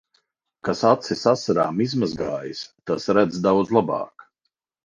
[0.69, 4.31] Kas acis asarām izmazgājis, tas redz daudz labāk.